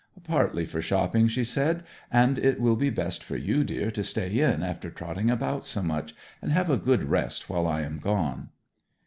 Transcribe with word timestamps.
'Partly 0.23 0.65
for 0.65 0.81
shopping,' 0.81 1.27
she 1.27 1.43
said. 1.43 1.83
'And 2.11 2.39
it 2.39 2.59
will 2.59 2.75
be 2.75 2.89
best 2.89 3.23
for 3.23 3.37
you, 3.37 3.63
dear, 3.63 3.91
to 3.91 4.03
stay 4.03 4.29
in 4.39 4.63
after 4.63 4.89
trotting 4.89 5.29
about 5.29 5.63
so 5.63 5.83
much, 5.83 6.15
and 6.41 6.51
have 6.51 6.71
a 6.71 6.75
good 6.77 7.03
rest 7.03 7.51
while 7.51 7.67
I 7.67 7.81
am 7.81 7.99
gone.' 7.99 8.49